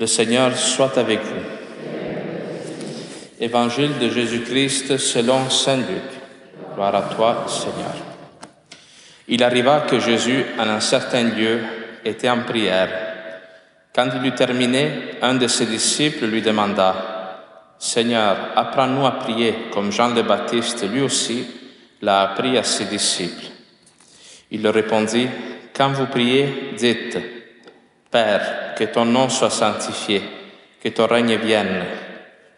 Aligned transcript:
Le 0.00 0.06
Seigneur 0.06 0.56
soit 0.56 0.96
avec 0.96 1.18
vous. 1.20 1.42
Évangile 3.40 3.98
de 3.98 4.08
Jésus-Christ 4.08 4.96
selon 4.96 5.50
Saint 5.50 5.78
Luc. 5.78 6.72
Gloire 6.74 6.94
à 6.94 7.02
toi, 7.14 7.46
Seigneur. 7.48 7.96
Il 9.26 9.42
arriva 9.42 9.80
que 9.80 9.98
Jésus, 9.98 10.44
en 10.56 10.68
un 10.68 10.78
certain 10.78 11.24
lieu, 11.24 11.60
était 12.04 12.30
en 12.30 12.42
prière. 12.42 12.88
Quand 13.92 14.08
il 14.14 14.24
eut 14.24 14.34
terminé, 14.36 15.16
un 15.20 15.34
de 15.34 15.48
ses 15.48 15.66
disciples 15.66 16.26
lui 16.26 16.42
demanda, 16.42 17.74
Seigneur, 17.76 18.36
apprends-nous 18.54 19.04
à 19.04 19.18
prier 19.18 19.54
comme 19.72 19.90
Jean 19.90 20.14
le 20.14 20.22
Baptiste, 20.22 20.88
lui 20.88 21.00
aussi, 21.00 21.44
l'a 22.02 22.22
appris 22.22 22.56
à 22.56 22.62
ses 22.62 22.84
disciples. 22.84 23.46
Il 24.52 24.62
leur 24.62 24.74
répondit, 24.74 25.26
Quand 25.74 25.90
vous 25.90 26.06
priez, 26.06 26.74
dites, 26.76 27.18
Père, 28.10 28.67
que 28.78 28.84
ton 28.84 29.06
nom 29.06 29.28
soit 29.28 29.50
sanctifié, 29.50 30.22
que 30.80 30.88
ton 30.90 31.06
règne 31.06 31.36
vienne. 31.36 31.84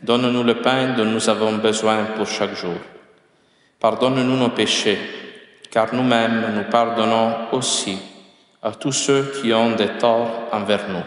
Donne-nous 0.02 0.42
le 0.42 0.60
pain 0.60 0.94
dont 0.94 1.06
nous 1.06 1.30
avons 1.30 1.52
besoin 1.56 2.04
pour 2.16 2.26
chaque 2.26 2.54
jour. 2.54 2.76
Pardonne-nous 3.78 4.36
nos 4.36 4.50
péchés, 4.50 4.98
car 5.70 5.94
nous-mêmes 5.94 6.52
nous 6.54 6.70
pardonnons 6.70 7.52
aussi 7.52 7.98
à 8.62 8.72
tous 8.72 8.92
ceux 8.92 9.32
qui 9.40 9.54
ont 9.54 9.74
des 9.74 9.96
torts 9.98 10.48
envers 10.52 10.90
nous. 10.90 11.04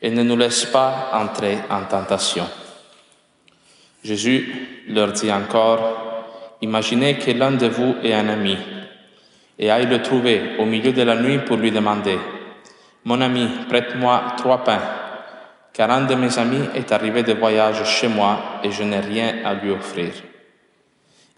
Et 0.00 0.10
ne 0.10 0.22
nous 0.22 0.36
laisse 0.36 0.66
pas 0.66 1.10
entrer 1.14 1.58
en 1.68 1.82
tentation. 1.82 2.46
Jésus 4.04 4.84
leur 4.88 5.10
dit 5.10 5.32
encore, 5.32 6.04
Imaginez 6.60 7.18
que 7.18 7.30
l'un 7.32 7.52
de 7.52 7.66
vous 7.66 7.96
est 8.02 8.12
un 8.12 8.28
ami 8.28 8.56
et 9.58 9.70
aille 9.70 9.86
le 9.86 10.02
trouver 10.02 10.56
au 10.58 10.64
milieu 10.64 10.92
de 10.92 11.02
la 11.02 11.16
nuit 11.16 11.38
pour 11.38 11.56
lui 11.56 11.70
demander, 11.70 12.18
Mon 13.08 13.22
ami, 13.22 13.48
prête-moi 13.70 14.34
trois 14.36 14.62
pains, 14.64 14.82
car 15.72 15.90
un 15.90 16.02
de 16.02 16.14
mes 16.14 16.38
amis 16.38 16.68
est 16.74 16.92
arrivé 16.92 17.22
de 17.22 17.32
voyage 17.32 17.82
chez 17.86 18.06
moi 18.06 18.60
et 18.62 18.70
je 18.70 18.82
n'ai 18.82 19.00
rien 19.00 19.36
à 19.46 19.54
lui 19.54 19.70
offrir. 19.70 20.10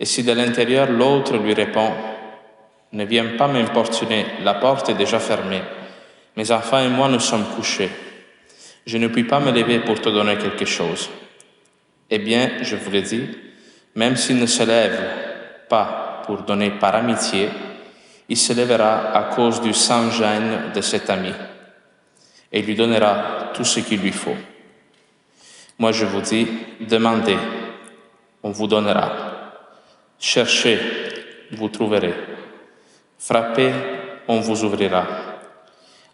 Et 0.00 0.04
si 0.04 0.24
de 0.24 0.32
l'intérieur 0.32 0.90
l'autre 0.90 1.36
lui 1.36 1.54
répond, 1.54 1.92
Ne 2.92 3.04
viens 3.04 3.36
pas 3.38 3.46
m'importuner, 3.46 4.26
la 4.42 4.54
porte 4.54 4.88
est 4.88 4.94
déjà 4.94 5.20
fermée, 5.20 5.62
mes 6.36 6.50
enfants 6.50 6.80
et 6.80 6.88
moi 6.88 7.08
nous 7.08 7.20
sommes 7.20 7.46
couchés, 7.54 7.90
je 8.84 8.98
ne 8.98 9.06
puis 9.06 9.22
pas 9.22 9.38
me 9.38 9.52
lever 9.52 9.78
pour 9.78 10.00
te 10.00 10.08
donner 10.08 10.38
quelque 10.38 10.66
chose. 10.66 11.08
Eh 12.10 12.18
bien, 12.18 12.50
je 12.62 12.74
vous 12.74 12.90
le 12.90 13.02
dis, 13.02 13.28
même 13.94 14.16
s'il 14.16 14.40
ne 14.40 14.46
se 14.46 14.64
lève 14.64 15.00
pas 15.68 16.22
pour 16.26 16.38
donner 16.38 16.70
par 16.70 16.96
amitié, 16.96 17.48
il 18.28 18.36
se 18.36 18.54
lèvera 18.54 19.12
à 19.16 19.34
cause 19.36 19.60
du 19.60 19.72
sans-gêne 19.72 20.72
de 20.74 20.80
cet 20.80 21.08
ami 21.08 21.32
et 22.52 22.62
lui 22.62 22.74
donnera 22.74 23.50
tout 23.54 23.64
ce 23.64 23.80
qu'il 23.80 24.00
lui 24.00 24.12
faut. 24.12 24.36
Moi, 25.78 25.92
je 25.92 26.04
vous 26.04 26.20
dis, 26.20 26.46
demandez, 26.80 27.38
on 28.42 28.50
vous 28.50 28.66
donnera. 28.66 29.12
Cherchez, 30.18 30.78
vous 31.52 31.68
trouverez. 31.68 32.14
Frappez, 33.18 33.72
on 34.28 34.40
vous 34.40 34.64
ouvrira. 34.64 35.06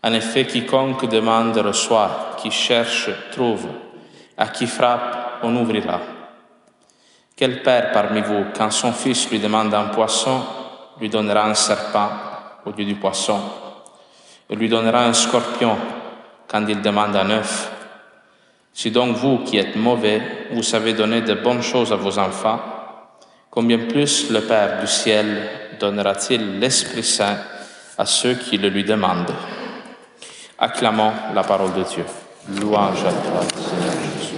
En 0.03 0.13
effet, 0.13 0.47
quiconque 0.47 1.09
demande 1.09 1.57
reçoit, 1.59 2.37
qui 2.39 2.51
cherche 2.51 3.11
trouve, 3.33 3.67
à 4.37 4.49
qui 4.49 4.67
frappe, 4.67 5.41
on 5.43 5.57
ouvrira. 5.57 6.01
Quel 7.35 7.63
père 7.63 7.93
parmi 7.93 8.21
vous, 8.21 8.47
quand 8.57 8.71
son 8.71 8.93
fils 8.93 9.31
lui 9.31 9.39
demande 9.39 9.75
un 9.75 9.87
poisson, 9.87 10.43
lui 11.01 11.09
donnera 11.09 11.45
un 11.45 11.55
serpent 11.55 12.09
au 12.65 12.71
lieu 12.71 12.85
du 12.85 12.95
poisson, 12.95 13.41
et 14.49 14.55
lui 14.55 14.69
donnera 14.69 15.05
un 15.05 15.13
scorpion 15.13 15.77
quand 16.49 16.65
il 16.69 16.81
demande 16.81 17.17
un 17.17 17.31
œuf. 17.31 17.73
Si 18.73 18.91
donc 18.91 19.17
vous 19.17 19.39
qui 19.39 19.57
êtes 19.57 19.77
mauvais, 19.77 20.21
vous 20.53 20.63
savez 20.63 20.93
donner 20.93 21.23
de 21.23 21.35
bonnes 21.35 21.63
choses 21.63 21.93
à 21.93 21.97
vos 21.97 22.19
enfants, 22.19 22.61
combien 23.51 23.79
plus 23.79 24.31
le 24.31 24.43
Père 24.43 24.81
du 24.81 24.87
ciel 24.87 25.49
donnera-t-il 25.81 26.59
l'Esprit 26.59 27.03
Saint 27.03 27.39
à 27.97 28.05
ceux 28.05 28.35
qui 28.35 28.59
le 28.59 28.69
lui 28.69 28.85
demandent? 28.85 29.33
Acclamons 30.59 31.13
la 31.35 31.43
parole 31.43 31.73
de 31.75 31.83
Dieu. 31.83 32.05
Louange 32.61 33.05
à 33.05 33.13
toi, 33.13 33.41
Seigneur 33.57 33.95
Jésus. 34.19 34.37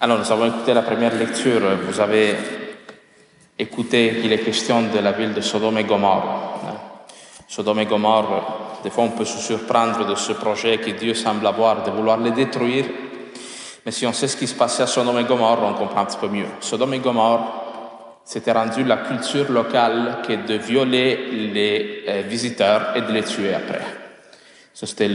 Alors, 0.00 0.18
nous 0.18 0.30
avons 0.30 0.46
écouté 0.46 0.74
la 0.74 0.82
première 0.82 1.14
lecture. 1.14 1.62
Vous 1.88 2.00
avez 2.00 2.36
écouté 3.58 4.18
qu'il 4.20 4.32
est 4.32 4.38
question 4.38 4.82
de 4.82 4.98
la 4.98 5.12
ville 5.12 5.32
de 5.32 5.40
Sodome 5.40 5.78
et 5.78 5.84
Gomorre. 5.84 6.85
Sodome 7.48 7.80
et 7.80 7.86
Gomorre, 7.86 8.80
des 8.82 8.90
fois 8.90 9.04
on 9.04 9.10
peut 9.10 9.24
se 9.24 9.38
surprendre 9.38 10.04
de 10.04 10.14
ce 10.14 10.32
projet 10.32 10.78
que 10.78 10.90
Dieu 10.90 11.14
semble 11.14 11.46
avoir 11.46 11.82
de 11.82 11.90
vouloir 11.90 12.18
les 12.18 12.32
détruire. 12.32 12.86
Mais 13.84 13.92
si 13.92 14.06
on 14.06 14.12
sait 14.12 14.26
ce 14.26 14.36
qui 14.36 14.48
se 14.48 14.54
passait 14.54 14.82
à 14.82 14.86
Sodome 14.86 15.20
et 15.20 15.24
Gomorre, 15.24 15.62
on 15.62 15.74
comprend 15.74 16.00
un 16.00 16.06
petit 16.06 16.18
peu 16.18 16.28
mieux. 16.28 16.46
Sodome 16.60 16.94
et 16.94 16.98
Gomorre, 16.98 17.66
c'était 18.24 18.50
rendu 18.50 18.82
la 18.82 18.96
culture 18.96 19.50
locale 19.52 20.18
que 20.26 20.32
de 20.32 20.54
violer 20.54 21.30
les 21.52 22.04
euh, 22.08 22.22
visiteurs 22.26 22.96
et 22.96 23.02
de 23.02 23.12
les 23.12 23.22
tuer 23.22 23.54
après. 23.54 23.80
Ça, 24.74 24.86
c'était 24.86 25.08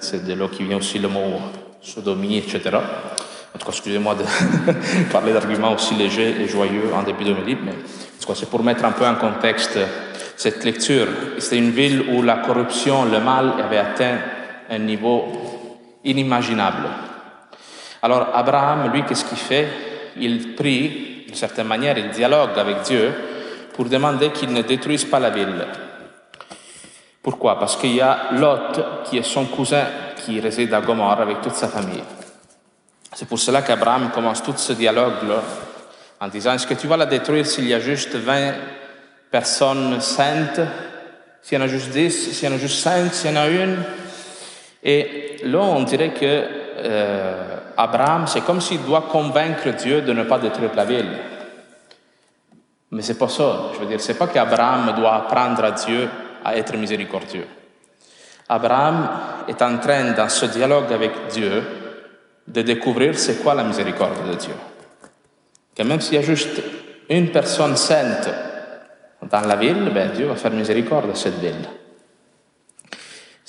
c'est 0.00 0.24
de 0.24 0.34
là 0.34 0.48
qui 0.48 0.64
vient 0.64 0.78
aussi 0.78 0.98
le 0.98 1.08
mot 1.08 1.40
sodomie, 1.80 2.38
etc. 2.38 2.60
En 3.54 3.58
tout 3.58 3.66
cas, 3.66 3.72
excusez-moi 3.72 4.14
de 4.14 4.24
parler 5.12 5.32
d'arguments 5.32 5.74
aussi 5.74 5.94
légers 5.94 6.34
et 6.40 6.48
joyeux 6.48 6.90
en 6.94 7.02
début 7.02 7.24
de 7.24 7.34
mes 7.34 7.42
livres, 7.42 7.60
mais 7.64 7.72
en 7.72 8.20
tout 8.20 8.26
cas, 8.26 8.34
c'est 8.34 8.48
pour 8.50 8.64
mettre 8.64 8.84
un 8.84 8.92
peu 8.92 9.06
en 9.06 9.14
contexte 9.14 9.78
cette 10.38 10.62
lecture. 10.62 11.08
C'était 11.38 11.58
une 11.58 11.72
ville 11.72 12.10
où 12.10 12.22
la 12.22 12.36
corruption, 12.36 13.04
le 13.04 13.18
mal 13.18 13.54
avait 13.60 13.78
atteint 13.78 14.18
un 14.70 14.78
niveau 14.78 15.24
inimaginable. 16.04 16.86
Alors, 18.00 18.28
Abraham, 18.32 18.92
lui, 18.92 19.02
qu'est-ce 19.02 19.24
qu'il 19.24 19.36
fait? 19.36 19.68
Il 20.16 20.54
prie, 20.54 21.24
d'une 21.26 21.34
certaine 21.34 21.66
manière, 21.66 21.98
il 21.98 22.10
dialogue 22.10 22.56
avec 22.56 22.82
Dieu 22.82 23.12
pour 23.74 23.86
demander 23.86 24.30
qu'il 24.30 24.52
ne 24.52 24.62
détruise 24.62 25.04
pas 25.06 25.18
la 25.18 25.30
ville. 25.30 25.66
Pourquoi? 27.20 27.58
Parce 27.58 27.76
qu'il 27.76 27.96
y 27.96 28.00
a 28.00 28.28
Lot, 28.30 29.04
qui 29.10 29.18
est 29.18 29.24
son 29.24 29.46
cousin, 29.46 29.86
qui 30.24 30.38
réside 30.38 30.72
à 30.72 30.80
Gomorre 30.80 31.20
avec 31.20 31.40
toute 31.40 31.54
sa 31.54 31.66
famille. 31.66 32.04
C'est 33.12 33.28
pour 33.28 33.40
cela 33.40 33.62
qu'Abraham 33.62 34.10
commence 34.14 34.44
tout 34.44 34.54
ce 34.56 34.72
dialogue-là 34.72 35.42
en 36.20 36.28
disant, 36.28 36.52
est-ce 36.52 36.66
que 36.68 36.74
tu 36.74 36.86
vas 36.86 36.96
la 36.96 37.06
détruire 37.06 37.44
s'il 37.44 37.66
y 37.66 37.74
a 37.74 37.80
juste 37.80 38.14
20 38.14 38.52
personnes 39.30 40.00
saintes, 40.00 40.60
s'il 41.42 41.58
y 41.58 41.60
en 41.60 41.64
a 41.64 41.68
juste 41.68 41.90
10, 41.90 42.32
s'il 42.32 42.48
y 42.48 42.52
en 42.52 42.54
a 42.56 42.58
juste 42.58 42.80
5, 42.80 43.12
s'il 43.12 43.30
y 43.30 43.38
en 43.38 43.40
a 43.40 43.48
une 43.48 43.76
Et 44.82 45.36
là, 45.44 45.60
on 45.60 45.82
dirait 45.82 46.12
que 46.12 46.44
euh, 46.80 47.56
Abraham, 47.76 48.26
c'est 48.26 48.42
comme 48.42 48.60
s'il 48.60 48.84
doit 48.84 49.08
convaincre 49.10 49.70
Dieu 49.70 50.02
de 50.02 50.12
ne 50.12 50.24
pas 50.24 50.38
détruire 50.38 50.74
la 50.74 50.84
ville. 50.84 51.18
Mais 52.90 53.02
c'est 53.02 53.18
pas 53.18 53.28
ça. 53.28 53.70
Je 53.74 53.80
veux 53.80 53.86
dire, 53.86 54.00
c'est 54.00 54.18
pas 54.18 54.28
qu'Abraham 54.28 54.94
doit 54.96 55.14
apprendre 55.14 55.64
à 55.64 55.72
Dieu 55.72 56.08
à 56.44 56.56
être 56.56 56.76
miséricordieux. 56.76 57.46
Abraham 58.48 59.08
est 59.46 59.60
en 59.60 59.78
train, 59.78 60.12
dans 60.12 60.28
ce 60.28 60.46
dialogue 60.46 60.92
avec 60.92 61.12
Dieu, 61.30 61.62
de 62.46 62.62
découvrir 62.62 63.18
c'est 63.18 63.42
quoi 63.42 63.54
la 63.54 63.64
miséricorde 63.64 64.26
de 64.30 64.34
Dieu. 64.34 64.54
Que 65.76 65.82
même 65.82 66.00
s'il 66.00 66.14
y 66.14 66.18
a 66.18 66.22
juste 66.22 66.62
une 67.10 67.30
personne 67.30 67.76
sainte 67.76 68.28
dans 69.22 69.40
la 69.40 69.56
ville, 69.56 69.90
ben 69.92 70.12
Dieu 70.12 70.26
va 70.26 70.36
faire 70.36 70.52
miséricorde 70.52 71.10
à 71.10 71.14
cette 71.14 71.38
ville. 71.38 71.68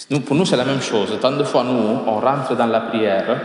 Nous, 0.10 0.22
pour 0.22 0.36
nous, 0.36 0.46
c'est 0.46 0.58
la 0.58 0.66
même 0.66 0.82
chose. 0.82 1.18
Tant 1.22 1.32
de 1.32 1.44
fois, 1.44 1.64
nous, 1.64 1.72
on 1.72 2.20
rentre 2.20 2.56
dans 2.56 2.66
la 2.66 2.82
prière 2.82 3.40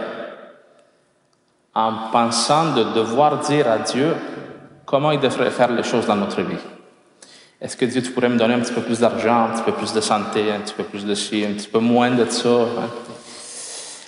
en 1.75 1.93
pensant 2.13 2.73
de 2.73 2.85
devoir 2.95 3.41
dire 3.41 3.71
à 3.71 3.79
Dieu 3.79 4.15
comment 4.87 5.11
il 5.11 5.21
devrait 5.21 5.51
faire 5.51 5.73
les 5.73 5.83
choses 5.83 6.07
dans 6.07 6.17
notre 6.17 6.41
vie. 6.43 6.57
Est-ce 7.61 7.77
que 7.77 7.85
Dieu, 7.85 8.03
tu 8.03 8.13
pourrais 8.13 8.29
me 8.29 8.39
donner 8.39 8.55
un 8.55 8.61
petit 8.61 8.73
peu 8.73 8.83
plus 8.83 9.01
d'argent, 9.01 9.45
un 9.45 9.49
petit 9.49 9.63
peu 9.63 9.73
plus 9.73 9.93
de 9.93 10.01
santé, 10.01 10.53
un 10.53 10.61
petit 10.61 10.75
peu 10.75 10.85
plus 10.85 11.05
de 11.05 11.15
ci, 11.15 11.45
un 11.45 11.55
petit 11.55 11.69
peu 11.69 11.81
moins 11.81 12.11
de 12.11 12.25
ça 12.27 12.49
hein? 12.49 12.89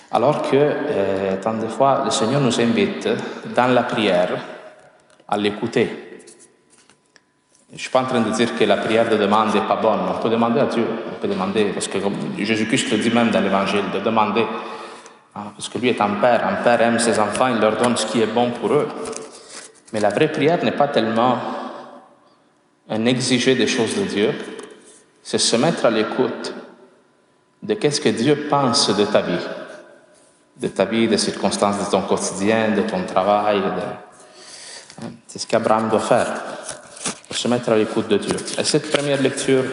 Alors 0.09 0.41
que, 0.41 0.55
euh, 0.55 1.35
tant 1.41 1.55
de 1.55 1.67
fois, 1.67 2.03
le 2.05 2.11
Seigneur 2.11 2.39
nous 2.39 2.61
invite 2.61 3.09
dans 3.53 3.67
la 3.67 3.83
prière 3.83 4.37
à 5.27 5.37
l'écouter. 5.37 6.06
Je 7.77 7.81
ne 7.81 7.83
suis 7.83 7.91
pas 7.91 8.01
en 8.01 8.05
train 8.05 8.21
de 8.21 8.31
dire 8.31 8.57
que 8.57 8.63
la 8.63 8.77
prière 8.77 9.07
de 9.07 9.17
demande 9.17 9.53
n'est 9.53 9.61
pas 9.61 9.75
bonne. 9.75 9.99
On 10.09 10.19
peut 10.19 10.31
demander 10.31 10.61
à 10.61 10.65
Dieu. 10.65 10.83
On 11.11 11.21
peut 11.21 11.27
demander, 11.27 11.65
parce 11.65 11.87
que 11.87 11.99
Jésus-Christ 12.39 12.89
le 12.89 12.97
dit 12.97 13.11
même 13.11 13.29
dans 13.29 13.39
l'Évangile, 13.39 13.83
de 13.93 13.99
demander. 13.99 14.47
Hein, 15.35 15.51
parce 15.55 15.69
que 15.69 15.77
lui 15.77 15.89
est 15.89 16.01
un 16.01 16.15
père. 16.15 16.43
Un 16.47 16.63
père 16.63 16.81
aime 16.81 16.97
ses 16.97 17.19
enfants, 17.19 17.49
il 17.49 17.59
leur 17.59 17.77
donne 17.77 17.95
ce 17.95 18.07
qui 18.07 18.19
est 18.19 18.33
bon 18.33 18.49
pour 18.49 18.73
eux. 18.73 18.87
Mais 19.93 19.99
la 19.99 20.09
vraie 20.09 20.31
prière 20.31 20.63
n'est 20.63 20.71
pas 20.71 20.87
tellement 20.87 21.37
un 22.89 23.05
exiger 23.05 23.53
des 23.53 23.67
choses 23.67 23.95
de 23.95 24.05
Dieu, 24.05 24.33
c'est 25.21 25.37
se 25.37 25.55
mettre 25.55 25.85
à 25.85 25.91
l'écoute 25.91 26.55
de 27.61 27.75
qu'est-ce 27.75 28.01
que 28.01 28.09
Dieu 28.09 28.47
pense 28.49 28.89
de 28.97 29.05
ta 29.05 29.21
vie 29.21 29.45
de 30.59 30.67
ta 30.67 30.85
vie, 30.85 31.07
des 31.07 31.17
circonstances 31.17 31.77
de 31.85 31.91
ton 31.91 32.01
quotidien, 32.01 32.71
de 32.71 32.81
ton 32.81 33.03
travail. 33.03 33.61
De... 33.61 35.07
C'est 35.27 35.39
ce 35.39 35.47
qu'Abraham 35.47 35.89
doit 35.89 35.99
faire, 35.99 36.33
se 37.37 37.47
mettre 37.47 37.69
à 37.69 37.77
l'écoute 37.77 38.07
de 38.07 38.17
Dieu. 38.17 38.35
Et 38.57 38.63
cette 38.63 38.91
première 38.91 39.21
lecture 39.21 39.63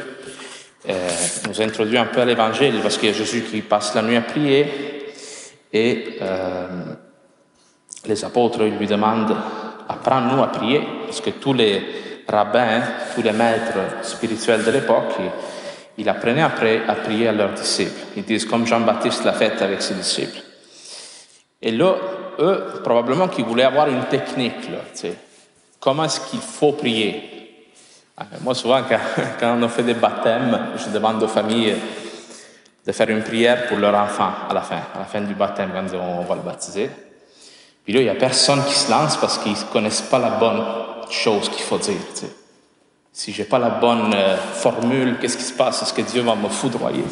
euh, 0.89 1.09
nous 1.49 1.63
introduit 1.63 1.97
un 1.97 2.07
peu 2.07 2.21
à 2.21 2.25
l'évangile 2.25 2.81
parce 2.83 2.99
qu'il 2.99 3.09
y 3.09 3.13
a 3.13 3.17
Jésus 3.17 3.43
qui 3.51 3.63
passe 3.63 3.95
la 3.95 4.03
nuit 4.03 4.17
à 4.17 4.23
prier 4.23 4.67
et 5.73 6.19
euh, 6.21 6.67
les 8.07 8.25
apôtres 8.25 8.65
lui 8.65 8.87
demandent 8.87 9.37
apprends-nous 9.89 10.43
à 10.43 10.49
prier 10.49 10.83
parce 11.07 11.21
que 11.21 11.31
tous 11.31 11.55
les 11.55 11.83
rabbins, 12.29 12.83
tous 13.15 13.23
les 13.23 13.33
maîtres 13.33 14.03
spirituels 14.03 14.65
de 14.65 14.71
l'époque, 14.71 15.15
ils 15.97 16.09
apprenaient 16.09 16.43
après 16.43 16.83
à 16.87 16.95
prier 16.97 17.29
à 17.29 17.33
leurs 17.33 17.53
disciples. 17.53 18.01
Ils 18.17 18.25
disent 18.25 18.45
comme 18.45 18.67
Jean-Baptiste 18.67 19.25
l'a 19.25 19.33
fait 19.33 19.61
avec 19.63 19.81
ses 19.81 19.95
disciples. 19.95 20.39
Et 21.63 21.71
là, 21.71 21.95
eux, 22.39 22.65
probablement 22.83 23.29
qu'ils 23.29 23.45
voulaient 23.45 23.65
avoir 23.65 23.89
une 23.89 24.05
technique. 24.05 24.69
Là, 24.71 25.11
comment 25.81 26.05
est-ce 26.05 26.21
qu'il 26.29 26.41
faut 26.41 26.73
prier? 26.73 27.44
Moi, 28.43 28.55
souvent, 28.55 28.83
quand, 29.41 29.59
on 29.63 29.69
fait 29.69 29.83
des 29.83 29.95
baptêmes, 29.95 30.69
je 30.77 30.91
demande 30.91 31.23
aux 31.23 31.29
familles 31.29 31.75
de 32.87 32.93
faire 32.93 33.11
une 33.11 33.23
prière 33.23 33.67
pour 33.67 33.79
leur 33.79 33.95
enfant 33.95 34.31
à 34.49 34.55
la 34.55 34.61
fin, 34.61 34.81
à 34.95 34.99
la 35.01 35.05
fin 35.05 35.21
du 35.21 35.35
baptême, 35.35 35.71
quand 35.73 35.97
on 35.99 36.23
va 36.23 36.35
le 36.37 36.43
baptiser. 36.43 36.91
Puis 37.83 37.93
là, 37.93 38.01
il 38.01 38.05
n'y 38.05 38.11
a 38.11 38.15
personne 38.15 38.63
qui 38.65 38.75
se 38.75 38.91
lance 38.91 39.17
parce 39.17 39.39
qu'ils 39.39 39.53
ne 39.53 39.73
connaissent 39.73 40.03
pas 40.03 40.19
la 40.19 40.31
bonne 40.31 40.63
chose 41.11 41.49
qu'il 41.49 41.63
faut 41.63 41.79
dire. 41.79 42.01
Si 43.13 43.33
je 43.33 43.43
n'ai 43.43 43.49
pas 43.49 43.59
la 43.59 43.71
bonne 43.71 44.13
euh, 44.15 44.37
formule, 44.37 45.19
qu'est-ce 45.21 45.37
qui 45.37 45.45
se 45.45 45.53
passe? 45.53 45.83
Est-ce 45.83 45.93
que 45.93 46.03
Dieu 46.03 46.23
va 46.23 46.35
me 46.35 46.49
foudroyer 46.49 47.05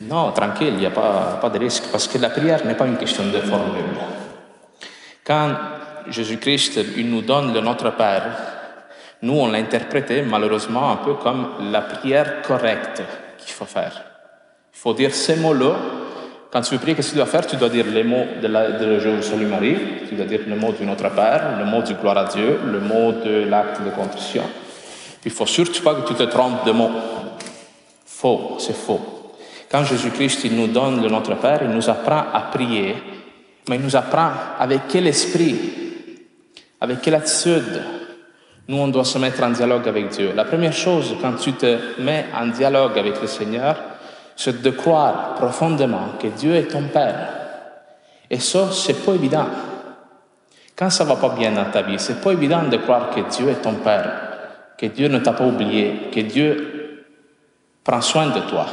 Non, 0.00 0.32
tranquille, 0.32 0.72
il 0.74 0.78
n'y 0.78 0.86
a 0.86 0.90
pas, 0.90 1.38
pas 1.40 1.50
de 1.50 1.58
risque 1.58 1.84
parce 1.90 2.06
que 2.08 2.18
la 2.18 2.30
prière 2.30 2.64
n'est 2.64 2.76
pas 2.76 2.86
une 2.86 2.96
question 2.96 3.24
de 3.24 3.38
formule. 3.40 3.84
Quand 5.24 5.54
Jésus-Christ 6.08 6.80
il 6.96 7.10
nous 7.10 7.22
donne 7.22 7.52
le 7.52 7.60
Notre 7.60 7.90
Père, 7.90 8.55
nous, 9.22 9.32
on 9.32 9.48
l'a 9.50 9.58
interprété 9.58 10.22
malheureusement 10.22 10.92
un 10.92 10.96
peu 10.96 11.14
comme 11.14 11.48
la 11.72 11.80
prière 11.80 12.42
correcte 12.42 13.02
qu'il 13.38 13.52
faut 13.52 13.64
faire. 13.64 14.02
Il 14.74 14.78
faut 14.78 14.92
dire 14.92 15.14
ces 15.14 15.36
mots-là. 15.36 15.76
Quand 16.52 16.60
tu 16.60 16.76
prier, 16.78 16.94
qu'est-ce 16.94 17.08
que 17.08 17.12
tu 17.12 17.16
dois 17.16 17.26
faire? 17.26 17.46
Tu 17.46 17.56
dois 17.56 17.68
dire 17.68 17.86
les 17.86 18.04
mots 18.04 18.26
de, 18.40 18.46
la, 18.46 18.72
de 18.72 19.20
salue 19.20 19.46
Marie, 19.46 19.76
tu 20.08 20.14
dois 20.14 20.26
dire 20.26 20.40
le 20.46 20.56
mot 20.56 20.72
du 20.72 20.84
Notre 20.84 21.10
Père, 21.14 21.58
le 21.58 21.64
mot 21.64 21.82
du 21.82 21.94
gloire 21.94 22.18
à 22.18 22.24
Dieu, 22.24 22.60
le 22.64 22.80
mot 22.80 23.12
de 23.12 23.44
l'acte 23.48 23.82
de 23.82 23.90
contrition. 23.90 24.44
Il 25.24 25.30
faut 25.30 25.46
surtout 25.46 25.82
pas 25.82 25.94
que 25.94 26.06
tu 26.06 26.14
te 26.14 26.22
trompes 26.24 26.64
de 26.64 26.72
mots. 26.72 26.92
Faux, 28.04 28.56
c'est 28.58 28.76
faux. 28.76 29.34
Quand 29.70 29.84
Jésus-Christ 29.84 30.44
il 30.44 30.56
nous 30.56 30.68
donne 30.68 31.02
le 31.02 31.08
Notre 31.08 31.34
Père, 31.34 31.60
il 31.62 31.70
nous 31.70 31.90
apprend 31.90 32.24
à 32.32 32.40
prier, 32.52 32.94
mais 33.68 33.76
il 33.76 33.82
nous 33.82 33.96
apprend 33.96 34.30
avec 34.58 34.82
quel 34.88 35.06
esprit, 35.06 35.58
avec 36.80 37.00
quelle 37.00 37.16
attitude 37.16 37.82
nous 38.68 38.78
on 38.78 38.88
doit 38.88 39.04
se 39.04 39.18
mettre 39.18 39.42
en 39.42 39.50
dialogue 39.50 39.88
avec 39.88 40.08
Dieu. 40.08 40.32
La 40.34 40.44
première 40.44 40.72
chose 40.72 41.16
quand 41.20 41.34
tu 41.34 41.52
te 41.52 42.00
mets 42.00 42.26
en 42.34 42.48
dialogue 42.48 42.98
avec 42.98 43.20
le 43.20 43.26
Seigneur, 43.26 43.76
c'est 44.34 44.60
de 44.60 44.70
croire 44.70 45.34
profondément 45.34 46.14
que 46.20 46.28
Dieu 46.28 46.54
est 46.54 46.68
ton 46.68 46.84
Père. 46.88 47.28
Et 48.28 48.38
ça, 48.38 48.70
c'est 48.72 49.04
pas 49.04 49.12
évident. 49.12 49.46
Quand 50.74 50.90
ça 50.90 51.04
va 51.04 51.16
pas 51.16 51.30
bien 51.30 51.52
dans 51.52 51.70
ta 51.70 51.82
vie, 51.82 51.98
c'est 51.98 52.20
pas 52.20 52.32
évident 52.32 52.64
de 52.64 52.76
croire 52.76 53.10
que 53.10 53.20
Dieu 53.20 53.48
est 53.48 53.62
ton 53.62 53.74
Père 53.74 54.26
que 54.76 54.86
Dieu 54.86 55.08
ne 55.08 55.18
t'a 55.18 55.32
pas 55.32 55.44
oublié, 55.44 56.10
que 56.12 56.20
Dieu 56.20 57.04
prend 57.82 58.00
soin 58.00 58.26
de 58.26 58.40
toi. 58.40 58.66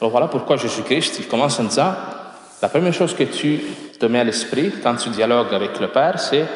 Alors 0.00 0.10
voilà 0.10 0.28
pourquoi 0.28 0.56
Jésus-Christ, 0.56 1.18
il 1.20 1.28
commence 1.28 1.58
en 1.60 1.64
disant, 1.64 1.94
la 2.60 2.68
première 2.68 2.92
chose 2.92 3.14
que 3.14 3.24
tu 3.24 3.60
te 3.98 4.06
mets 4.06 4.20
à 4.20 4.24
l'esprit 4.24 4.72
quand 4.82 4.96
tu 4.96 5.08
dialogues 5.10 5.54
avec 5.54 5.78
le 5.80 5.88
Père, 5.88 6.18
c'est 6.18 6.46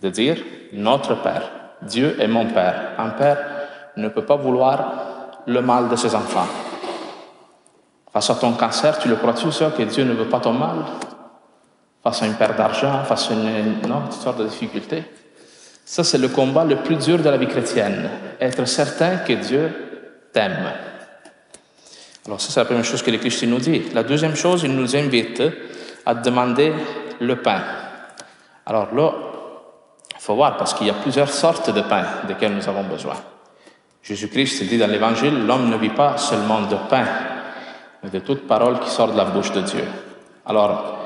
de 0.00 0.08
dire 0.10 0.36
notre 0.72 1.20
Père. 1.22 1.50
Dieu 1.82 2.16
est 2.20 2.28
mon 2.28 2.46
Père. 2.46 2.92
Un 2.98 3.10
Père 3.10 3.38
ne 3.96 4.08
peut 4.08 4.24
pas 4.24 4.36
vouloir 4.36 5.40
le 5.46 5.60
mal 5.60 5.88
de 5.88 5.96
ses 5.96 6.14
enfants. 6.14 6.46
Face 8.12 8.30
à 8.30 8.34
ton 8.34 8.52
cancer, 8.52 8.98
tu 8.98 9.08
le 9.08 9.16
crois-tu 9.16 9.50
ça, 9.50 9.70
que 9.70 9.82
Dieu 9.82 10.04
ne 10.04 10.12
veut 10.12 10.28
pas 10.28 10.40
ton 10.40 10.52
mal? 10.52 10.76
Face 12.02 12.22
à 12.22 12.26
une 12.26 12.34
perte 12.34 12.56
d'argent, 12.56 13.04
face 13.04 13.30
à 13.30 13.34
une, 13.34 13.88
non, 13.88 14.10
sortes 14.10 14.38
de 14.38 14.46
difficultés? 14.46 15.04
Ça, 15.84 16.04
c'est 16.04 16.18
le 16.18 16.28
combat 16.28 16.64
le 16.64 16.76
plus 16.76 16.96
dur 16.96 17.18
de 17.18 17.28
la 17.28 17.36
vie 17.36 17.46
chrétienne. 17.46 18.08
Être 18.40 18.64
certain 18.66 19.18
que 19.18 19.32
Dieu 19.32 19.72
t'aime. 20.32 20.72
Alors, 22.26 22.40
ça, 22.40 22.50
c'est 22.50 22.60
la 22.60 22.66
première 22.66 22.84
chose 22.84 23.02
que 23.02 23.10
le 23.10 23.18
Christ 23.18 23.44
nous 23.44 23.58
dit. 23.58 23.82
La 23.94 24.02
deuxième 24.02 24.36
chose, 24.36 24.62
il 24.62 24.74
nous 24.76 24.94
invite 24.94 25.42
à 26.06 26.14
demander 26.14 26.72
le 27.20 27.36
pain. 27.36 27.62
Alors 28.66 28.94
là, 28.94 29.12
il 30.22 30.24
faut 30.24 30.36
voir, 30.36 30.56
parce 30.56 30.72
qu'il 30.72 30.86
y 30.86 30.90
a 30.90 30.94
plusieurs 30.94 31.30
sortes 31.30 31.74
de 31.74 31.80
pain 31.80 32.04
desquels 32.28 32.54
nous 32.54 32.68
avons 32.68 32.84
besoin. 32.84 33.16
Jésus-Christ 34.04 34.62
dit 34.68 34.78
dans 34.78 34.86
l'Évangile, 34.86 35.46
l'homme 35.46 35.68
ne 35.68 35.76
vit 35.76 35.88
pas 35.88 36.16
seulement 36.16 36.60
de 36.60 36.76
pain, 36.88 37.04
mais 38.04 38.10
de 38.10 38.20
toute 38.20 38.46
parole 38.46 38.78
qui 38.78 38.88
sort 38.88 39.10
de 39.10 39.16
la 39.16 39.24
bouche 39.24 39.50
de 39.50 39.62
Dieu. 39.62 39.84
Alors, 40.46 40.96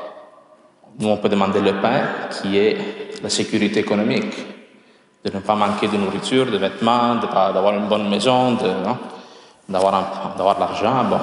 nous, 0.98 1.08
on 1.08 1.16
peut 1.16 1.30
demander 1.30 1.62
le 1.62 1.80
pain 1.80 2.02
qui 2.30 2.58
est 2.58 3.22
la 3.22 3.30
sécurité 3.30 3.80
économique, 3.80 4.36
de 5.24 5.30
ne 5.30 5.40
pas 5.40 5.54
manquer 5.54 5.88
de 5.88 5.96
nourriture, 5.96 6.50
de 6.50 6.58
vêtements, 6.58 7.14
d'avoir 7.14 7.72
une 7.72 7.88
bonne 7.88 8.10
maison, 8.10 8.58
d'avoir 9.66 10.58
l'argent. 10.60 11.04
Bon. 11.04 11.20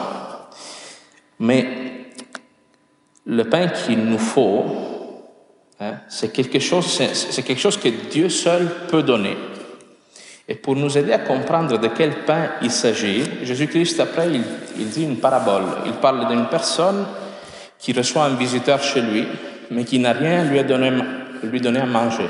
Mais 1.38 1.68
le 3.28 3.44
pain 3.48 3.68
qu'il 3.68 4.04
nous 4.04 4.18
faut, 4.18 4.93
hein, 5.80 5.94
c'est 6.08 6.31
quelque, 6.31 6.60
chose, 6.60 6.86
c'est 7.14 7.44
quelque 7.44 7.60
chose 7.60 7.78
que 7.78 7.90
Dieu 8.10 8.30
seul 8.30 8.68
peut 8.90 9.04
donner. 9.04 9.38
Et 10.48 10.56
pour 10.56 10.75
nous 10.75 10.98
aider 10.98 11.14
à 11.14 11.20
comprendre 11.20 11.78
de 11.78 11.88
quel 11.88 12.25
pain 12.25 12.52
il 12.62 12.72
s'agit, 12.72 13.24
Jésus-Christ, 13.44 14.00
après, 14.02 14.28
il, 14.78 14.90
dit 14.90 15.04
une 15.04 15.18
parabole. 15.18 15.64
Il 15.86 15.94
parle 15.94 16.28
d'une 16.28 16.48
personne 16.48 17.06
qui 17.80 17.94
reçoit 17.94 18.25
un 18.25 18.36
visiteur 18.36 18.81
chez 18.84 19.02
lui, 19.02 19.25
mais 19.72 19.86
qui 19.86 20.00
n'a 20.00 20.12
rien 20.12 20.44
lui, 20.44 20.60
à 20.60 20.64
donner, 20.64 20.92
lui 21.44 21.62
donner 21.62 21.80
à 21.80 21.86
manger. 21.86 22.28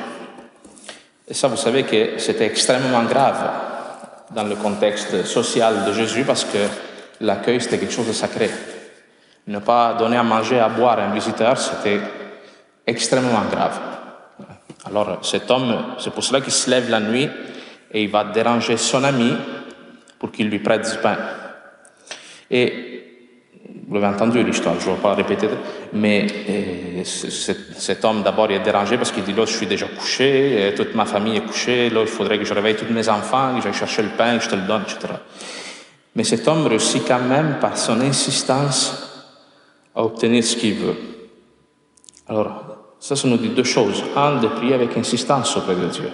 Et 1.27 1.33
ça, 1.33 1.47
vous 1.47 1.57
savez 1.57 1.83
que 1.83 2.19
c'était 2.19 2.45
extrêmement 2.45 3.03
grave 3.03 3.49
dans 4.35 4.43
le 4.43 4.55
contexte 4.55 5.25
social 5.25 5.85
de 5.85 5.93
Jésus 5.93 6.23
parce 6.23 6.45
que 6.45 6.57
l'accueil, 7.21 7.61
c'était 7.61 7.79
quelque 7.79 7.93
chose 7.93 8.07
de 8.07 8.13
sacré. 8.13 8.49
Ne 9.47 9.59
pas 9.59 9.95
donner 9.95 10.17
à 10.17 10.23
manger, 10.23 10.59
à 10.59 10.69
boire 10.69 10.99
à 10.99 11.03
un 11.03 11.13
visiteur, 11.13 11.57
c'était 11.57 11.99
extrêmement 12.85 13.43
grave. 13.51 13.79
Alors 14.85 15.19
cet 15.23 15.49
homme, 15.49 15.95
c'est 15.99 16.13
pour 16.13 16.23
cela 16.23 16.41
qu'il 16.41 16.51
se 16.51 16.69
lève 16.69 16.89
la 16.89 16.99
nuit 16.99 17.29
et 17.91 18.03
il 18.03 18.09
va 18.09 18.25
déranger 18.25 18.77
son 18.77 19.03
ami 19.03 19.33
pour 20.19 20.31
qu'il 20.31 20.49
lui 20.49 20.59
prête 20.59 20.89
du 20.89 20.97
pain. 20.97 21.17
Et 22.51 22.93
vous 23.87 23.95
l'avez 23.95 24.07
entendu 24.07 24.43
l'histoire, 24.43 24.79
je 24.79 24.89
ne 24.89 24.95
vais 24.95 25.01
pas 25.01 25.09
la 25.09 25.15
répéter, 25.15 25.47
mais 25.93 26.25
euh, 26.49 27.03
cet 27.03 28.03
homme 28.05 28.23
d'abord 28.23 28.49
est 28.51 28.59
dérangé 28.59 28.97
parce 28.97 29.11
qu'il 29.11 29.23
dit 29.23 29.33
là 29.33 29.45
je 29.45 29.55
suis 29.55 29.67
déjà 29.67 29.87
couché, 29.87 30.55
euh, 30.57 30.75
toute 30.75 30.95
ma 30.95 31.05
famille 31.05 31.37
est 31.37 31.45
couchée, 31.45 31.89
là 31.89 32.01
il 32.01 32.07
faudrait 32.07 32.37
que 32.37 32.45
je 32.45 32.53
réveille 32.53 32.75
tous 32.75 32.91
mes 32.91 33.07
enfants, 33.07 33.55
que 33.55 33.61
j'aille 33.61 33.73
chercher 33.73 34.01
le 34.01 34.09
pain, 34.09 34.37
que 34.37 34.43
je 34.43 34.49
te 34.49 34.55
le 34.55 34.63
donne, 34.63 34.83
etc. 34.83 35.13
Mais 36.15 36.23
cet 36.23 36.47
homme 36.47 36.67
réussit 36.67 37.03
quand 37.07 37.21
même 37.21 37.57
par 37.59 37.77
son 37.77 37.99
insistance 38.01 39.09
à 39.95 40.03
obtenir 40.03 40.43
ce 40.43 40.55
qu'il 40.55 40.75
veut. 40.75 40.97
Alors, 42.27 42.62
ça, 43.03 43.15
nous 43.27 43.37
dit 43.37 43.49
deux 43.49 43.63
choses. 43.63 44.03
Un, 44.15 44.39
de 44.39 44.47
prier 44.47 44.73
avec 44.73 44.95
insistance 44.97 45.57
auprès 45.57 45.75
de 45.75 45.87
Dieu, 45.87 46.09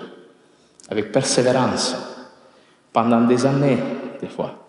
avec 0.90 1.12
persévérance, 1.12 1.96
pendant 2.92 3.22
des 3.22 3.46
années, 3.46 3.78
des 4.20 4.28
fois 4.28 4.60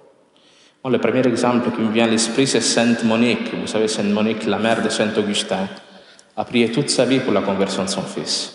le 0.88 0.98
premier 0.98 1.26
exemple 1.26 1.70
qui 1.72 1.82
me 1.82 1.92
vient 1.92 2.04
à 2.04 2.08
l'esprit, 2.08 2.46
c'est 2.46 2.62
Sainte 2.62 3.04
Monique. 3.04 3.54
Vous 3.54 3.66
savez, 3.66 3.86
Sainte 3.86 4.10
Monique, 4.10 4.46
la 4.46 4.58
mère 4.58 4.82
de 4.82 4.88
Saint 4.88 5.10
Augustin, 5.18 5.68
a 6.36 6.44
prié 6.44 6.70
toute 6.70 6.88
sa 6.88 7.04
vie 7.04 7.20
pour 7.20 7.34
la 7.34 7.42
conversion 7.42 7.84
de 7.84 7.88
son 7.88 8.02
fils. 8.02 8.54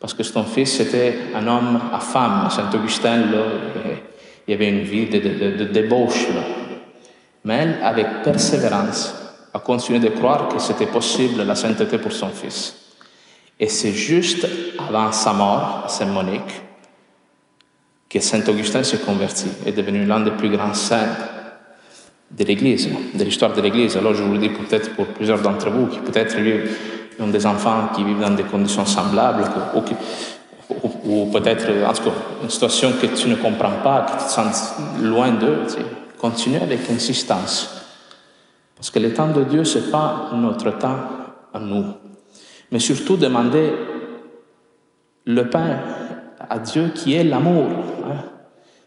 Parce 0.00 0.14
que 0.14 0.24
son 0.24 0.42
fils 0.42 0.80
était 0.80 1.16
un 1.36 1.46
homme 1.46 1.80
à 1.92 2.00
femme. 2.00 2.48
Saint 2.50 2.68
Augustin, 2.74 3.18
là, 3.18 3.44
il 4.48 4.50
y 4.50 4.54
avait 4.54 4.68
une 4.70 4.82
vie 4.82 5.06
de, 5.06 5.64
débauche. 5.66 6.26
Mais 7.44 7.54
elle, 7.58 7.78
avec 7.84 8.22
persévérance, 8.24 9.14
a 9.54 9.60
continué 9.60 10.00
de 10.00 10.08
croire 10.08 10.48
que 10.48 10.58
c'était 10.58 10.86
possible 10.86 11.44
la 11.44 11.54
sainteté 11.54 11.98
pour 11.98 12.12
son 12.12 12.30
fils. 12.30 12.81
Et 13.62 13.68
c'est 13.68 13.92
juste 13.92 14.44
avant 14.76 15.12
sa 15.12 15.32
mort, 15.32 15.84
à 15.84 15.88
Sainte 15.88 16.08
Monique, 16.08 16.62
que 18.10 18.18
Saint 18.18 18.42
Augustin 18.48 18.82
s'est 18.82 18.98
converti, 18.98 19.46
est 19.64 19.70
devenu 19.70 20.04
l'un 20.04 20.18
des 20.18 20.32
plus 20.32 20.50
grands 20.50 20.74
saints 20.74 21.14
de 22.28 22.42
l'Église, 22.42 22.88
de 23.14 23.22
l'histoire 23.22 23.52
de 23.52 23.60
l'Église. 23.60 23.96
Alors 23.96 24.14
je 24.14 24.24
vous 24.24 24.32
le 24.32 24.40
dis 24.40 24.48
peut-être 24.48 24.96
pour 24.96 25.06
plusieurs 25.06 25.40
d'entre 25.40 25.70
vous 25.70 25.86
qui 25.86 26.00
peut-être 26.00 26.36
ont 27.20 27.28
des 27.28 27.46
enfants 27.46 27.90
qui 27.94 28.02
vivent 28.02 28.18
dans 28.18 28.34
des 28.34 28.42
conditions 28.42 28.84
semblables 28.84 29.44
ou, 31.04 31.26
peut-être 31.26 31.68
en 31.88 31.92
tout 31.92 32.02
cas 32.02 32.16
une 32.42 32.50
situation 32.50 32.90
que 33.00 33.06
tu 33.06 33.28
ne 33.28 33.36
comprends 33.36 33.78
pas, 33.84 34.00
que 34.00 34.22
tu 34.22 34.24
te 34.24 34.30
sens 34.32 34.74
loin 35.00 35.30
d'eux. 35.30 35.60
Continue 36.18 36.58
avec 36.58 36.90
insistance. 36.90 37.80
Parce 38.74 38.90
que 38.90 38.98
le 38.98 39.14
temps 39.14 39.28
de 39.28 39.44
Dieu, 39.44 39.62
ce 39.62 39.78
n'est 39.78 39.90
pas 39.92 40.30
notre 40.34 40.76
temps 40.78 40.98
à 41.54 41.60
nous. 41.60 42.01
Mais 42.72 42.78
surtout 42.78 43.18
demander 43.18 43.72
le 45.26 45.48
pain 45.48 45.76
à 46.48 46.58
Dieu 46.58 46.90
qui 46.94 47.14
est 47.14 47.22
l'amour. 47.22 47.68
Hein. 48.06 48.24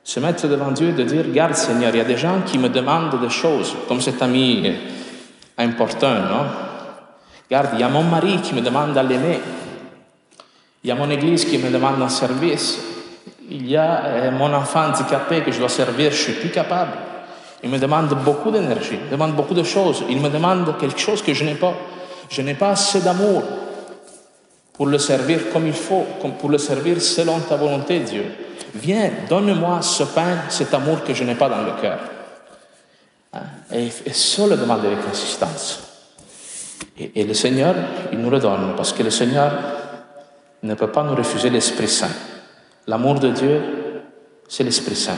Se 0.03 0.19
mettre 0.19 0.47
devant 0.47 0.71
Dieu 0.71 0.89
et 0.89 0.93
de 0.93 1.03
dire, 1.03 1.23
regarde 1.25 1.53
Seigneur, 1.53 1.91
il 1.93 1.97
y 1.97 2.01
a 2.01 2.05
des 2.05 2.17
gens 2.17 2.41
qui 2.45 2.57
me 2.57 2.67
demandent 2.67 3.19
des 3.21 3.29
choses, 3.29 3.75
comme 3.87 4.01
cet 4.01 4.21
ami 4.21 4.71
important, 5.57 6.13
non? 6.13 6.45
Regarde, 7.47 7.69
il 7.73 7.79
y 7.79 7.83
a 7.83 7.89
mon 7.89 8.03
mari 8.03 8.39
qui 8.41 8.55
me 8.55 8.61
demande 8.61 8.97
à 8.97 9.03
l'aimer. 9.03 9.39
Il 10.83 10.89
y 10.89 10.91
a 10.91 10.95
mon 10.95 11.09
église 11.09 11.45
qui 11.45 11.59
me 11.59 11.69
demande 11.69 12.01
un 12.01 12.09
service. 12.09 12.79
Il 13.49 13.67
y 13.69 13.77
a 13.77 14.05
euh, 14.05 14.31
mon 14.31 14.51
enfant 14.53 14.87
handicapé 14.87 15.41
que 15.41 15.51
je 15.51 15.59
dois 15.59 15.69
servir, 15.69 16.11
je 16.11 16.17
suis 16.17 16.33
plus 16.33 16.49
capable. 16.49 16.93
Il 17.63 17.69
me 17.69 17.77
demande 17.77 18.09
beaucoup 18.23 18.49
d'énergie, 18.49 18.95
il 18.99 19.05
me 19.05 19.11
demande 19.11 19.35
beaucoup 19.35 19.53
de 19.53 19.63
choses. 19.63 20.03
Il 20.09 20.19
me 20.19 20.29
demande 20.29 20.75
quelque 20.79 20.99
chose 20.99 21.21
que 21.21 21.33
je 21.33 21.43
n'ai 21.43 21.53
pas. 21.53 21.73
Je 22.29 22.41
n'ai 22.41 22.55
pas 22.55 22.69
assez 22.69 23.01
d'amour 23.01 23.43
pour 24.77 24.87
le 24.87 24.97
servir 24.97 25.51
comme 25.51 25.67
il 25.67 25.73
faut, 25.73 26.05
pour 26.39 26.49
le 26.49 26.57
servir 26.57 27.01
selon 27.01 27.39
ta 27.39 27.55
volonté, 27.55 27.99
Dieu. 27.99 28.25
Viens, 28.73 29.09
donne-moi 29.29 29.81
ce 29.81 30.03
pain, 30.03 30.43
cet 30.49 30.73
amour 30.73 31.03
que 31.03 31.13
je 31.13 31.23
n'ai 31.23 31.35
pas 31.35 31.47
dans 31.47 31.61
le 31.61 31.81
cœur. 31.81 31.99
Hein? 33.33 33.39
Et, 33.71 33.85
et 34.05 34.13
ça 34.13 34.45
le 34.47 34.57
demande 34.57 34.85
avec 34.85 34.99
insistance. 35.09 35.79
Et, 36.97 37.21
et 37.21 37.23
le 37.23 37.33
Seigneur, 37.33 37.73
il 38.11 38.19
nous 38.19 38.29
le 38.29 38.39
donne, 38.39 38.73
parce 38.75 38.91
que 38.91 39.03
le 39.03 39.11
Seigneur 39.11 39.53
ne 40.61 40.73
peut 40.73 40.91
pas 40.91 41.03
nous 41.03 41.15
refuser 41.15 41.49
l'Esprit 41.49 41.87
Saint. 41.87 42.11
L'amour 42.87 43.19
de 43.19 43.29
Dieu, 43.29 43.61
c'est 44.47 44.63
l'Esprit 44.63 44.95
Saint. 44.95 45.17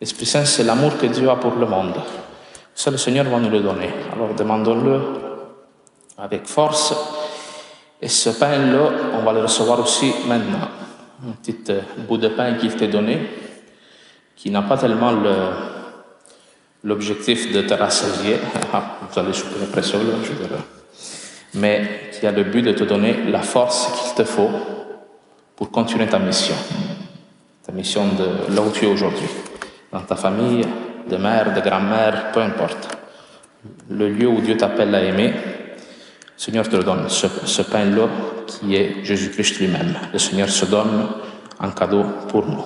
L'Esprit 0.00 0.26
Saint, 0.26 0.44
c'est 0.44 0.62
l'amour 0.62 0.96
que 0.96 1.06
Dieu 1.06 1.28
a 1.28 1.36
pour 1.36 1.56
le 1.56 1.66
monde. 1.66 2.00
Ça, 2.72 2.92
le 2.92 2.98
Seigneur 2.98 3.24
va 3.24 3.40
nous 3.40 3.50
le 3.50 3.60
donner. 3.60 3.90
Alors 4.12 4.32
demandons-le 4.34 5.00
avec 6.16 6.46
force. 6.46 6.94
Et 8.00 8.08
ce 8.08 8.30
pain-là, 8.30 8.90
on 9.14 9.24
va 9.24 9.32
le 9.32 9.40
recevoir 9.40 9.80
aussi 9.80 10.12
maintenant. 10.26 10.68
Un 11.26 11.32
petit 11.42 11.56
euh, 11.70 11.80
bout 12.06 12.16
de 12.16 12.28
pain 12.28 12.54
qu'il 12.54 12.74
t'est 12.76 12.86
donné, 12.88 13.18
qui 14.36 14.50
n'a 14.50 14.62
pas 14.62 14.78
tellement 14.78 15.12
l'objectif 16.84 17.52
de 17.52 17.62
te 17.62 17.74
rassasier. 17.74 18.36
Ah, 18.72 18.98
vous 19.10 19.18
allez 19.18 19.32
après 19.62 19.82
ça, 19.82 19.96
là, 19.96 20.14
je 20.22 20.32
dirais. 20.32 20.60
Mais 21.54 22.10
qui 22.12 22.26
a 22.26 22.30
le 22.30 22.44
but 22.44 22.60
de 22.60 22.72
te 22.72 22.84
donner 22.84 23.24
la 23.30 23.40
force 23.40 23.90
qu'il 23.98 24.14
te 24.14 24.24
faut 24.24 24.50
pour 25.56 25.70
continuer 25.70 26.06
ta 26.06 26.18
mission. 26.18 26.54
Ta 27.66 27.72
mission 27.72 28.04
de 28.08 28.54
là 28.54 28.60
où 28.60 28.70
tu 28.70 28.84
es 28.84 28.88
aujourd'hui. 28.88 29.26
Dans 29.90 30.00
ta 30.00 30.16
famille, 30.16 30.64
de 31.08 31.16
mère, 31.16 31.54
de 31.54 31.60
grand-mère, 31.60 32.30
peu 32.32 32.40
importe. 32.40 32.96
Le 33.88 34.08
lieu 34.10 34.28
où 34.28 34.40
Dieu 34.40 34.56
t'appelle 34.56 34.94
à 34.94 35.02
aimer, 35.02 35.32
Seigneur 36.38 36.68
te 36.68 36.76
donne, 36.76 37.08
ce, 37.08 37.26
ce 37.44 37.62
pain-là 37.62 38.08
qui 38.46 38.76
est 38.76 39.04
Jésus-Christ 39.04 39.58
lui-même. 39.58 39.94
Le 40.12 40.18
Seigneur 40.20 40.48
se 40.48 40.64
donne 40.66 41.08
en 41.58 41.70
cadeau 41.70 42.04
pour 42.28 42.46
nous. 42.46 42.64